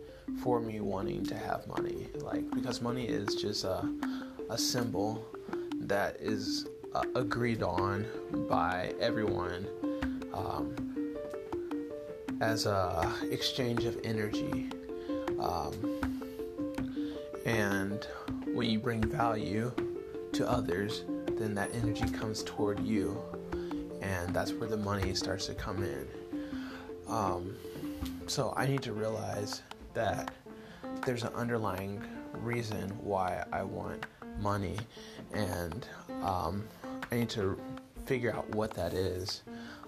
for 0.43 0.61
me 0.61 0.81
wanting 0.81 1.25
to 1.27 1.37
have 1.37 1.67
money. 1.67 2.09
Like, 2.21 2.49
because 2.55 2.81
money 2.81 3.07
is 3.07 3.35
just 3.35 3.65
a, 3.65 3.89
a 4.51 4.59
symbol 4.59 5.25
that 5.81 6.17
is 6.21 6.67
uh, 6.95 7.03
agreed 7.15 7.63
on 7.63 8.07
by 8.49 8.95
everyone 9.01 9.67
um, 10.33 10.75
as 12.41 12.67
a 12.67 13.11
exchange 13.31 13.85
of 13.85 13.99
energy. 14.05 14.69
Um, 15.41 16.01
and 17.45 18.07
when 18.53 18.71
you 18.71 18.79
bring 18.79 19.03
value 19.03 19.73
to 20.33 20.49
others, 20.49 21.05
then 21.39 21.55
that 21.55 21.75
energy 21.75 22.09
comes 22.11 22.43
toward 22.43 22.81
you. 22.81 23.21
and 24.05 24.35
that's 24.35 24.53
where 24.53 24.69
the 24.69 24.77
money 24.77 25.15
starts 25.15 25.47
to 25.47 25.55
come 25.55 25.83
in. 25.83 26.07
Um, 27.09 27.57
so 28.27 28.53
I 28.57 28.67
need 28.67 28.83
to 28.83 28.93
realize 28.93 29.63
that 29.95 30.33
there's 31.05 31.23
an 31.23 31.33
underlying 31.35 32.03
reason 32.35 32.91
why 33.03 33.45
I 33.53 33.63
want 33.63 34.07
money, 34.41 34.77
and 35.33 35.87
um, 36.23 36.65
I 37.15 37.19
need 37.19 37.31
to 37.31 37.57
figure 38.07 38.35
out 38.35 38.49
what 38.57 38.73
that 38.75 38.93
is. 38.93 39.43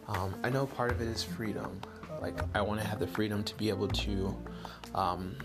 Um, 0.06 0.32
I 0.44 0.48
know 0.48 0.64
part 0.64 0.92
of 0.92 1.00
it 1.00 1.08
is 1.08 1.24
freedom. 1.24 1.80
Like, 2.22 2.36
I 2.54 2.60
want 2.60 2.80
to 2.80 2.86
have 2.86 3.00
the 3.00 3.06
freedom 3.08 3.42
to 3.42 3.54
be 3.56 3.68
able 3.68 3.88
to. 3.88 4.36
Um, 4.94 5.36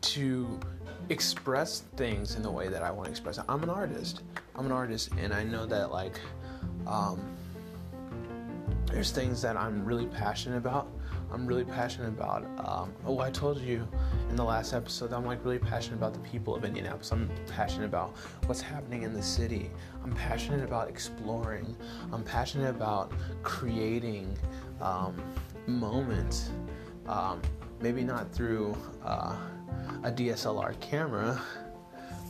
to 0.00 0.60
express 1.08 1.80
things 1.96 2.34
in 2.34 2.42
the 2.42 2.50
way 2.50 2.68
that 2.68 2.82
I 2.82 2.90
want 2.90 3.06
to 3.06 3.10
express. 3.10 3.38
I'm 3.48 3.62
an 3.62 3.70
artist. 3.70 4.22
I'm 4.54 4.66
an 4.66 4.72
artist, 4.72 5.10
and 5.18 5.32
I 5.32 5.44
know 5.44 5.64
that 5.64 5.90
like 5.90 6.20
um, 6.86 7.18
there's 8.86 9.10
things 9.10 9.40
that 9.42 9.56
I'm 9.56 9.84
really 9.84 10.06
passionate 10.06 10.58
about. 10.58 10.88
I'm 11.32 11.46
really 11.46 11.64
passionate 11.64 12.08
about. 12.08 12.44
Um, 12.64 12.92
oh, 13.06 13.18
I 13.20 13.30
told 13.30 13.58
you 13.60 13.88
in 14.28 14.36
the 14.36 14.44
last 14.44 14.72
episode 14.72 15.12
I'm 15.12 15.24
like 15.24 15.44
really 15.44 15.58
passionate 15.58 15.96
about 15.96 16.14
the 16.14 16.20
people 16.20 16.54
of 16.54 16.64
Indianapolis. 16.64 17.10
I'm 17.12 17.30
passionate 17.46 17.86
about 17.86 18.16
what's 18.46 18.60
happening 18.60 19.02
in 19.02 19.12
the 19.12 19.22
city. 19.22 19.70
I'm 20.02 20.12
passionate 20.12 20.64
about 20.64 20.88
exploring. 20.88 21.76
I'm 22.12 22.22
passionate 22.22 22.70
about 22.70 23.12
creating 23.42 24.36
um, 24.80 25.20
moments. 25.66 26.50
Um, 27.06 27.40
maybe 27.80 28.02
not 28.04 28.32
through. 28.32 28.76
Uh, 29.04 29.36
a 30.04 30.10
DSLR 30.10 30.78
camera, 30.80 31.40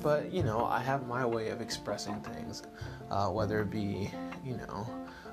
but 0.03 0.33
you 0.33 0.43
know, 0.43 0.65
I 0.65 0.81
have 0.81 1.07
my 1.07 1.25
way 1.25 1.49
of 1.51 1.61
expressing 1.61 2.21
things, 2.21 2.63
uh, 3.11 3.29
whether 3.29 3.61
it 3.63 3.71
be, 3.71 4.11
you 4.45 4.57
know, 4.57 4.87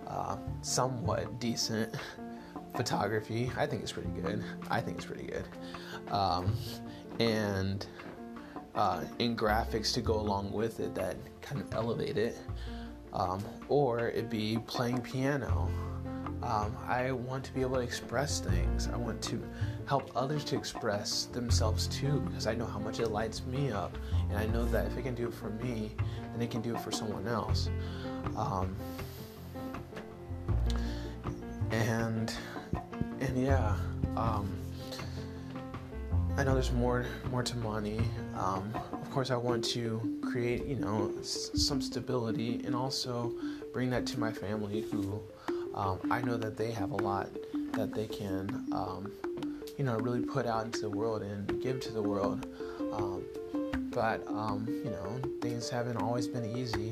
uh, 0.07 0.37
somewhat 0.61 1.39
decent 1.39 1.95
photography. 2.75 3.51
I 3.57 3.65
think 3.65 3.81
it's 3.81 3.91
pretty 3.91 4.09
good. 4.09 4.43
I 4.69 4.81
think 4.81 4.97
it's 4.97 5.05
pretty 5.05 5.27
good. 5.27 5.45
Um, 6.11 6.55
and 7.19 7.85
uh, 8.75 9.03
in 9.19 9.35
graphics 9.35 9.93
to 9.93 10.01
go 10.01 10.15
along 10.15 10.51
with 10.51 10.79
it 10.79 10.93
that 10.95 11.15
kind 11.41 11.61
of 11.61 11.73
elevate 11.73 12.17
it. 12.17 12.37
Um, 13.13 13.41
or 13.69 14.09
it 14.09 14.29
be 14.29 14.59
playing 14.67 14.99
piano. 15.01 15.69
Um, 16.43 16.75
I 16.85 17.11
want 17.11 17.43
to 17.45 17.53
be 17.53 17.61
able 17.61 17.75
to 17.75 17.81
express 17.81 18.39
things. 18.39 18.89
I 18.93 18.97
want 18.97 19.21
to 19.23 19.41
help 19.87 20.11
others 20.15 20.43
to 20.45 20.57
express 20.57 21.25
themselves 21.25 21.87
too 21.87 22.19
because 22.21 22.45
I 22.45 22.53
know 22.53 22.65
how 22.65 22.77
much 22.77 22.99
it 22.99 23.09
lights 23.09 23.45
me 23.45 23.71
up. 23.71 23.97
And 24.29 24.37
I 24.37 24.45
know 24.47 24.65
that 24.65 24.85
if 24.87 24.97
it 24.97 25.03
can 25.03 25.15
do 25.15 25.27
it 25.27 25.33
for 25.33 25.49
me, 25.49 25.91
then 26.33 26.41
it 26.41 26.51
can 26.51 26.61
do 26.61 26.75
it 26.75 26.81
for 26.81 26.91
someone 26.91 27.27
else. 27.27 27.69
Um, 28.35 28.75
and 31.83 32.33
and 33.19 33.37
yeah, 33.37 33.75
um, 34.15 34.49
I 36.37 36.43
know 36.43 36.53
there's 36.53 36.71
more 36.71 37.05
more 37.31 37.43
to 37.43 37.57
money. 37.57 37.99
Um, 38.37 38.71
of 38.91 39.11
course, 39.11 39.31
I 39.31 39.35
want 39.35 39.63
to 39.65 40.19
create 40.21 40.65
you 40.65 40.77
know 40.77 41.11
s- 41.19 41.51
some 41.55 41.81
stability 41.81 42.61
and 42.65 42.75
also 42.75 43.33
bring 43.73 43.89
that 43.91 44.05
to 44.07 44.19
my 44.19 44.31
family 44.31 44.81
who 44.91 45.19
um, 45.73 45.99
I 46.09 46.21
know 46.21 46.37
that 46.37 46.57
they 46.57 46.71
have 46.71 46.91
a 46.91 46.97
lot 46.97 47.29
that 47.73 47.93
they 47.93 48.07
can 48.07 48.65
um, 48.71 49.11
you 49.77 49.83
know, 49.83 49.97
really 49.97 50.21
put 50.21 50.45
out 50.45 50.65
into 50.65 50.81
the 50.81 50.89
world 50.89 51.21
and 51.21 51.61
give 51.61 51.79
to 51.81 51.91
the 51.91 52.01
world. 52.01 52.47
Um, 52.93 53.23
but 53.91 54.25
um, 54.27 54.65
you 54.67 54.91
know, 54.91 55.19
things 55.41 55.69
haven't 55.69 55.97
always 55.97 56.27
been 56.27 56.45
easy, 56.57 56.91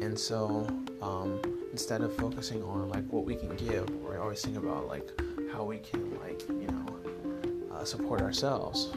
and 0.00 0.18
so 0.18 0.66
instead 1.72 2.02
of 2.02 2.14
focusing 2.16 2.62
on 2.62 2.88
like 2.88 3.06
what 3.08 3.24
we 3.24 3.34
can 3.34 3.54
give, 3.56 3.88
we 4.04 4.16
always 4.16 4.42
think 4.42 4.56
about 4.56 4.88
like 4.88 5.08
how 5.52 5.64
we 5.64 5.78
can 5.78 6.18
like 6.20 6.42
you 6.48 6.66
know 6.68 6.90
uh, 7.72 7.84
support 7.84 8.20
ourselves. 8.20 8.90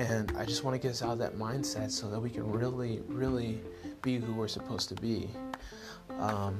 And 0.00 0.32
I 0.38 0.46
just 0.46 0.64
want 0.64 0.74
to 0.74 0.78
get 0.80 0.92
us 0.92 1.02
out 1.02 1.12
of 1.12 1.18
that 1.18 1.36
mindset 1.36 1.90
so 1.90 2.08
that 2.08 2.18
we 2.18 2.30
can 2.30 2.50
really, 2.50 3.02
really 3.06 3.60
be 4.00 4.18
who 4.18 4.32
we're 4.32 4.48
supposed 4.48 4.88
to 4.88 4.94
be. 4.94 5.28
Um, 6.18 6.58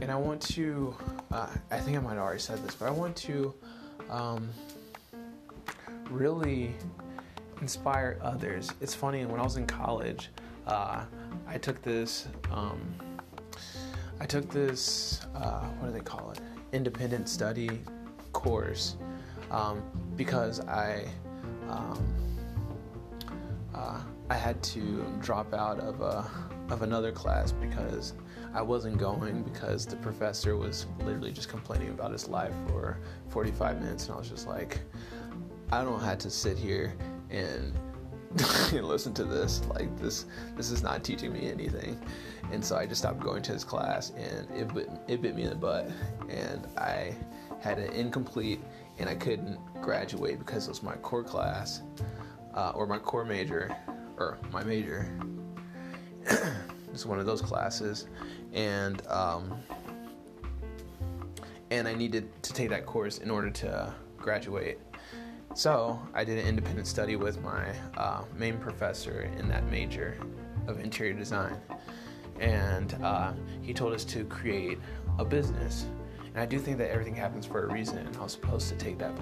and 0.00 0.10
I 0.10 0.16
want 0.16 0.40
to, 0.42 0.94
uh, 1.30 1.46
I 1.70 1.78
think 1.78 1.98
I 1.98 2.00
might 2.00 2.14
have 2.14 2.20
already 2.20 2.40
said 2.40 2.64
this, 2.64 2.74
but 2.74 2.86
I 2.86 2.90
want 2.90 3.14
to 3.16 3.52
um, 4.08 4.48
really 6.08 6.74
inspire 7.60 8.18
others. 8.22 8.72
It's 8.80 8.94
funny, 8.94 9.26
when 9.26 9.40
I 9.40 9.44
was 9.44 9.56
in 9.58 9.66
college, 9.66 10.30
uh, 10.70 11.04
I 11.46 11.58
took 11.58 11.82
this, 11.82 12.28
um, 12.50 12.80
I 14.20 14.26
took 14.26 14.48
this, 14.50 15.26
uh, 15.34 15.62
what 15.78 15.88
do 15.88 15.92
they 15.92 16.00
call 16.00 16.30
it? 16.30 16.40
Independent 16.72 17.28
study 17.28 17.80
course 18.32 18.96
um, 19.50 19.82
because 20.16 20.60
I, 20.60 21.06
um, 21.68 22.14
uh, 23.74 24.00
I 24.28 24.34
had 24.34 24.62
to 24.62 25.04
drop 25.20 25.52
out 25.52 25.80
of 25.80 26.00
a, 26.00 26.30
of 26.70 26.82
another 26.82 27.10
class 27.10 27.50
because 27.50 28.14
I 28.54 28.62
wasn't 28.62 28.98
going 28.98 29.42
because 29.42 29.86
the 29.86 29.96
professor 29.96 30.56
was 30.56 30.86
literally 31.00 31.32
just 31.32 31.48
complaining 31.48 31.90
about 31.90 32.12
his 32.12 32.28
life 32.28 32.54
for 32.68 32.98
45 33.28 33.80
minutes, 33.80 34.06
and 34.06 34.14
I 34.14 34.18
was 34.18 34.28
just 34.28 34.46
like, 34.46 34.80
I 35.72 35.84
don't 35.84 36.00
have 36.00 36.18
to 36.18 36.30
sit 36.30 36.58
here 36.58 36.94
and 37.30 37.72
listen 38.72 39.12
to 39.14 39.24
this. 39.24 39.62
Like 39.66 39.96
this, 39.98 40.26
this 40.56 40.70
is 40.70 40.82
not 40.82 41.02
teaching 41.02 41.32
me 41.32 41.50
anything. 41.50 42.00
And 42.52 42.64
so 42.64 42.76
I 42.76 42.86
just 42.86 43.00
stopped 43.00 43.20
going 43.20 43.42
to 43.42 43.52
his 43.52 43.64
class, 43.64 44.10
and 44.10 44.48
it 44.56 44.72
bit, 44.72 44.90
it 45.08 45.22
bit 45.22 45.34
me 45.34 45.42
in 45.42 45.50
the 45.50 45.56
butt, 45.56 45.90
and 46.28 46.66
I 46.76 47.14
had 47.60 47.78
an 47.78 47.92
incomplete, 47.92 48.60
and 48.98 49.08
I 49.08 49.14
couldn't 49.14 49.58
graduate 49.82 50.38
because 50.38 50.66
it 50.66 50.70
was 50.70 50.82
my 50.82 50.94
core 50.96 51.24
class, 51.24 51.82
uh, 52.54 52.72
or 52.74 52.86
my 52.86 52.98
core 52.98 53.24
major, 53.24 53.74
or 54.16 54.38
my 54.52 54.64
major. 54.64 55.08
it's 56.92 57.06
one 57.06 57.18
of 57.18 57.26
those 57.26 57.42
classes, 57.42 58.06
and 58.52 59.06
um, 59.08 59.60
and 61.70 61.86
I 61.86 61.94
needed 61.94 62.30
to 62.42 62.52
take 62.52 62.70
that 62.70 62.86
course 62.86 63.18
in 63.18 63.30
order 63.30 63.50
to 63.50 63.94
graduate. 64.18 64.78
So 65.54 66.00
I 66.14 66.24
did 66.24 66.38
an 66.38 66.46
independent 66.46 66.86
study 66.86 67.16
with 67.16 67.42
my 67.42 67.74
uh, 67.96 68.22
main 68.36 68.56
professor 68.58 69.28
in 69.36 69.48
that 69.48 69.68
major 69.68 70.16
of 70.68 70.78
interior 70.80 71.12
design, 71.12 71.56
and 72.38 72.96
uh, 73.02 73.32
he 73.60 73.74
told 73.74 73.92
us 73.92 74.04
to 74.06 74.24
create 74.24 74.78
a 75.18 75.24
business. 75.24 75.86
And 76.26 76.38
I 76.38 76.46
do 76.46 76.60
think 76.60 76.78
that 76.78 76.90
everything 76.90 77.16
happens 77.16 77.44
for 77.44 77.64
a 77.64 77.72
reason. 77.72 77.98
And 77.98 78.16
I 78.16 78.22
was 78.22 78.32
supposed 78.32 78.68
to 78.68 78.76
take 78.76 78.98
that 78.98 79.12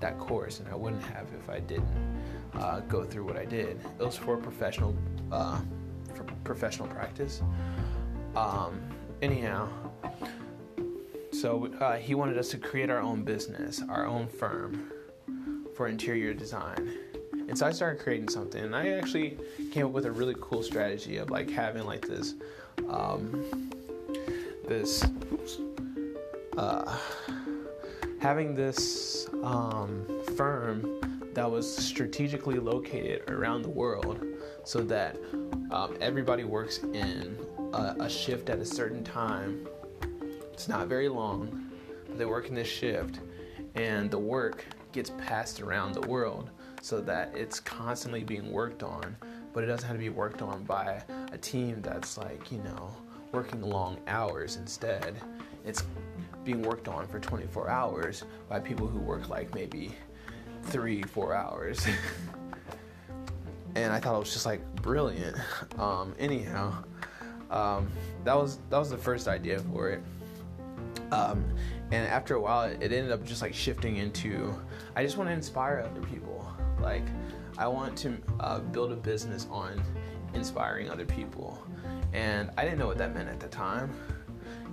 that 0.00 0.18
course, 0.18 0.60
and 0.60 0.68
I 0.68 0.74
wouldn't 0.74 1.02
have 1.02 1.28
if 1.38 1.50
I 1.50 1.60
didn't 1.60 2.22
uh, 2.54 2.80
go 2.80 3.04
through 3.04 3.24
what 3.24 3.36
I 3.36 3.44
did. 3.44 3.78
It 3.98 4.04
was 4.04 4.16
for 4.16 4.38
professional 4.38 4.96
uh, 5.30 5.60
for 6.14 6.24
professional 6.44 6.88
practice. 6.88 7.42
Um, 8.34 8.80
anyhow, 9.20 9.68
so 11.30 11.66
uh, 11.80 11.96
he 11.96 12.14
wanted 12.14 12.38
us 12.38 12.48
to 12.50 12.58
create 12.58 12.88
our 12.88 13.00
own 13.00 13.22
business, 13.22 13.82
our 13.90 14.06
own 14.06 14.26
firm 14.26 14.90
for 15.74 15.88
interior 15.88 16.34
design. 16.34 16.98
And 17.48 17.58
so 17.58 17.66
I 17.66 17.72
started 17.72 18.02
creating 18.02 18.28
something, 18.28 18.64
and 18.64 18.74
I 18.74 18.88
actually 18.90 19.36
came 19.70 19.86
up 19.86 19.92
with 19.92 20.06
a 20.06 20.10
really 20.10 20.34
cool 20.40 20.62
strategy 20.62 21.18
of 21.18 21.30
like 21.30 21.50
having 21.50 21.84
like 21.84 22.06
this, 22.06 22.34
um, 22.88 23.70
this, 24.66 25.04
uh, 26.56 26.98
having 28.20 28.54
this 28.54 29.28
um, 29.42 30.06
firm 30.36 31.00
that 31.34 31.50
was 31.50 31.66
strategically 31.76 32.58
located 32.58 33.28
around 33.28 33.62
the 33.62 33.68
world, 33.68 34.24
so 34.64 34.80
that 34.80 35.16
um, 35.70 35.96
everybody 36.00 36.44
works 36.44 36.78
in 36.78 37.36
a, 37.74 37.96
a 38.00 38.08
shift 38.08 38.48
at 38.48 38.58
a 38.58 38.64
certain 38.64 39.04
time. 39.04 39.66
It's 40.52 40.68
not 40.68 40.86
very 40.86 41.08
long. 41.08 41.70
They 42.16 42.24
work 42.24 42.48
in 42.48 42.54
this 42.54 42.68
shift, 42.68 43.18
and 43.74 44.10
the 44.10 44.18
work 44.18 44.64
gets 44.94 45.10
passed 45.18 45.60
around 45.60 45.92
the 45.92 46.06
world 46.08 46.50
so 46.80 47.00
that 47.00 47.32
it's 47.34 47.60
constantly 47.60 48.24
being 48.24 48.50
worked 48.50 48.82
on. 48.82 49.16
But 49.52 49.64
it 49.64 49.66
doesn't 49.66 49.86
have 49.86 49.96
to 49.96 50.00
be 50.00 50.08
worked 50.08 50.40
on 50.40 50.64
by 50.64 51.02
a 51.32 51.38
team 51.38 51.82
that's 51.82 52.16
like, 52.16 52.50
you 52.50 52.58
know, 52.58 52.90
working 53.32 53.60
long 53.60 53.98
hours 54.06 54.56
instead. 54.56 55.20
It's 55.66 55.84
being 56.44 56.62
worked 56.62 56.88
on 56.88 57.06
for 57.06 57.18
24 57.18 57.68
hours 57.68 58.24
by 58.48 58.60
people 58.60 58.86
who 58.86 58.98
work 58.98 59.28
like 59.28 59.54
maybe 59.54 59.94
three, 60.62 61.02
four 61.02 61.34
hours. 61.34 61.86
and 63.74 63.92
I 63.92 63.98
thought 63.98 64.16
it 64.16 64.20
was 64.20 64.32
just 64.32 64.46
like 64.46 64.62
brilliant. 64.76 65.36
Um, 65.78 66.14
anyhow, 66.18 66.84
um, 67.50 67.90
that 68.24 68.34
was 68.34 68.58
that 68.70 68.78
was 68.78 68.90
the 68.90 68.98
first 68.98 69.28
idea 69.28 69.58
for 69.58 69.90
it. 69.90 70.02
Um, 71.10 71.44
and 71.94 72.08
after 72.08 72.34
a 72.34 72.40
while, 72.40 72.64
it 72.64 72.82
ended 72.82 73.12
up 73.12 73.24
just 73.24 73.40
like 73.40 73.54
shifting 73.54 73.98
into 73.98 74.52
I 74.96 75.04
just 75.04 75.16
want 75.16 75.30
to 75.30 75.32
inspire 75.32 75.88
other 75.88 76.04
people. 76.04 76.44
Like 76.82 77.04
I 77.56 77.68
want 77.68 77.96
to 77.98 78.18
uh, 78.40 78.58
build 78.58 78.90
a 78.90 78.96
business 78.96 79.46
on 79.48 79.80
inspiring 80.34 80.90
other 80.90 81.04
people. 81.04 81.64
And 82.12 82.50
I 82.58 82.64
didn't 82.64 82.80
know 82.80 82.88
what 82.88 82.98
that 82.98 83.14
meant 83.14 83.28
at 83.28 83.38
the 83.38 83.46
time. 83.46 83.92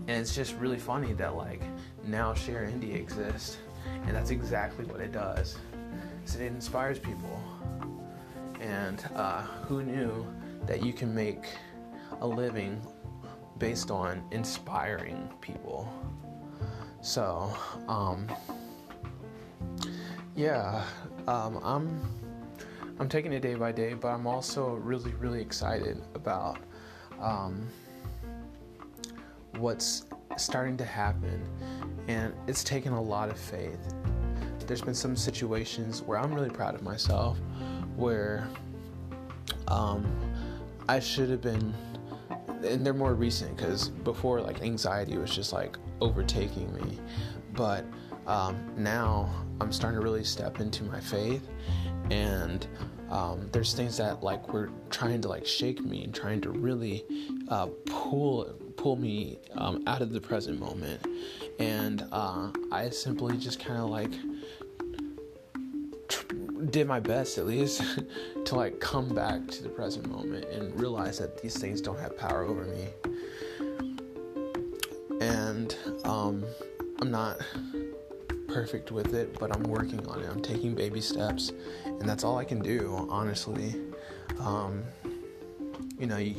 And 0.07 0.19
it's 0.19 0.33
just 0.33 0.55
really 0.55 0.79
funny 0.79 1.13
that 1.13 1.35
like 1.35 1.61
now 2.03 2.33
ShareIndy 2.33 2.95
exists, 2.95 3.57
and 4.07 4.15
that's 4.15 4.31
exactly 4.31 4.85
what 4.85 4.99
it 4.99 5.11
does. 5.11 5.59
Is 6.25 6.35
it 6.35 6.41
inspires 6.41 6.97
people. 6.97 7.39
And 8.59 9.03
uh, 9.15 9.43
who 9.67 9.83
knew 9.83 10.25
that 10.65 10.83
you 10.83 10.91
can 10.91 11.13
make 11.13 11.45
a 12.19 12.27
living 12.27 12.81
based 13.59 13.91
on 13.91 14.23
inspiring 14.31 15.29
people? 15.39 15.87
So, 17.01 17.51
um, 17.87 18.27
yeah, 20.35 20.83
um, 21.27 21.59
I'm 21.63 21.99
I'm 22.99 23.09
taking 23.09 23.33
it 23.33 23.41
day 23.41 23.55
by 23.55 23.71
day, 23.71 23.93
but 23.93 24.09
I'm 24.09 24.27
also 24.27 24.75
really 24.75 25.13
really 25.15 25.41
excited 25.41 26.01
about 26.13 26.59
um, 27.19 27.67
what's 29.57 30.05
starting 30.37 30.77
to 30.77 30.85
happen, 30.85 31.41
and 32.07 32.33
it's 32.47 32.63
taken 32.63 32.93
a 32.93 33.01
lot 33.01 33.29
of 33.29 33.37
faith. 33.39 33.93
There's 34.67 34.81
been 34.81 34.95
some 34.95 35.17
situations 35.17 36.01
where 36.03 36.17
I'm 36.17 36.33
really 36.33 36.49
proud 36.49 36.75
of 36.75 36.81
myself, 36.81 37.37
where 37.97 38.47
um, 39.67 40.05
I 40.87 40.99
should 40.99 41.29
have 41.29 41.41
been, 41.41 41.73
and 42.63 42.85
they're 42.85 42.93
more 42.93 43.13
recent 43.13 43.55
because 43.55 43.89
before 43.89 44.41
like 44.41 44.61
anxiety 44.61 45.17
was 45.17 45.33
just 45.33 45.53
like 45.53 45.77
overtaking 45.99 46.73
me, 46.73 46.99
but 47.53 47.85
um, 48.27 48.73
now 48.77 49.29
I'm 49.59 49.71
starting 49.71 49.99
to 49.99 50.03
really 50.03 50.23
step 50.23 50.59
into 50.59 50.83
my 50.83 50.99
faith, 50.99 51.47
and 52.09 52.65
um, 53.09 53.49
there's 53.51 53.73
things 53.73 53.97
that 53.97 54.23
like 54.23 54.53
were 54.53 54.69
trying 54.89 55.21
to 55.21 55.27
like 55.27 55.45
shake 55.45 55.81
me 55.81 56.03
and 56.03 56.13
trying 56.13 56.41
to 56.41 56.49
really 56.49 57.05
uh, 57.49 57.67
pull 57.85 58.45
pull 58.77 58.95
me 58.95 59.37
um, 59.55 59.83
out 59.87 60.01
of 60.01 60.11
the 60.11 60.21
present 60.21 60.59
moment, 60.59 61.05
and 61.59 62.05
uh, 62.11 62.51
I 62.71 62.89
simply 62.89 63.37
just 63.37 63.59
kind 63.59 63.79
of 63.79 63.89
like 63.89 64.11
did 66.69 66.87
my 66.87 66.99
best 66.99 67.37
at 67.37 67.45
least 67.45 67.81
to 68.45 68.55
like 68.55 68.79
come 68.79 69.09
back 69.09 69.47
to 69.47 69.63
the 69.63 69.69
present 69.69 70.07
moment 70.09 70.45
and 70.45 70.79
realize 70.79 71.17
that 71.19 71.41
these 71.41 71.57
things 71.57 71.81
don't 71.81 71.99
have 71.99 72.17
power 72.17 72.43
over 72.43 72.65
me 72.65 72.87
and 75.19 75.75
um, 76.03 76.43
i'm 77.01 77.11
not 77.11 77.39
perfect 78.51 78.91
with 78.91 79.13
it, 79.13 79.37
but 79.39 79.55
I'm 79.55 79.63
working 79.63 80.05
on 80.07 80.21
it. 80.21 80.29
I'm 80.29 80.41
taking 80.41 80.75
baby 80.75 81.01
steps, 81.01 81.51
and 81.85 82.01
that's 82.01 82.23
all 82.23 82.37
I 82.37 82.43
can 82.43 82.59
do, 82.59 83.07
honestly. 83.09 83.75
Um, 84.39 84.83
you 85.97 86.05
know, 86.07 86.17
you, 86.17 86.35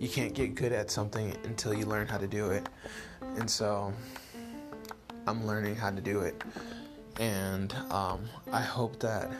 you 0.00 0.08
can't 0.08 0.34
get 0.34 0.54
good 0.54 0.72
at 0.72 0.90
something 0.90 1.36
until 1.44 1.72
you 1.72 1.86
learn 1.86 2.08
how 2.08 2.18
to 2.18 2.26
do 2.26 2.50
it. 2.50 2.68
And 3.36 3.48
so 3.48 3.92
I'm 5.26 5.46
learning 5.46 5.76
how 5.76 5.90
to 5.90 6.00
do 6.00 6.20
it. 6.20 6.42
And 7.20 7.72
um, 7.90 8.24
I 8.50 8.62
hope 8.62 8.98
that 9.00 9.30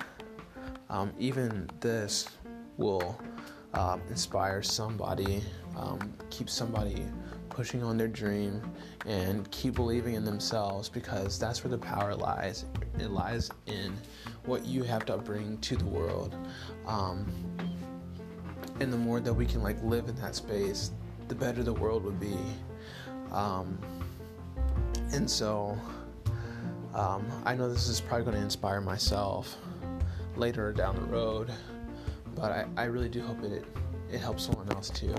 um, 0.92 1.10
even 1.18 1.68
this 1.80 2.28
will 2.76 3.18
um, 3.72 4.02
inspire 4.10 4.62
somebody, 4.62 5.42
um, 5.74 6.12
keep 6.28 6.50
somebody 6.50 7.06
pushing 7.48 7.82
on 7.82 7.96
their 7.96 8.08
dream 8.08 8.62
and 9.06 9.50
keep 9.50 9.74
believing 9.74 10.14
in 10.14 10.24
themselves 10.24 10.90
because 10.90 11.38
that's 11.38 11.64
where 11.64 11.70
the 11.70 11.78
power 11.78 12.14
lies. 12.14 12.66
It 12.98 13.10
lies 13.10 13.50
in 13.66 13.96
what 14.44 14.66
you 14.66 14.82
have 14.82 15.06
to 15.06 15.16
bring 15.16 15.58
to 15.58 15.76
the 15.76 15.86
world. 15.86 16.36
Um, 16.86 17.26
and 18.80 18.92
the 18.92 18.98
more 18.98 19.18
that 19.20 19.32
we 19.32 19.46
can 19.46 19.62
like 19.62 19.82
live 19.82 20.08
in 20.08 20.16
that 20.16 20.34
space, 20.34 20.92
the 21.28 21.34
better 21.34 21.62
the 21.62 21.72
world 21.72 22.04
would 22.04 22.20
be. 22.20 22.36
Um, 23.32 23.78
and 25.12 25.30
so 25.30 25.78
I 26.94 27.54
know 27.54 27.72
this 27.72 27.88
is 27.88 28.00
probably 28.00 28.24
going 28.24 28.36
to 28.36 28.42
inspire 28.42 28.80
myself 28.80 29.56
later 30.36 30.72
down 30.72 30.96
the 30.96 31.02
road, 31.02 31.50
but 32.34 32.52
I, 32.52 32.66
I 32.76 32.84
really 32.84 33.08
do 33.08 33.22
hope 33.22 33.42
it, 33.42 33.64
it 34.10 34.18
helps 34.18 34.44
someone 34.44 34.70
else 34.70 34.90
too. 34.90 35.14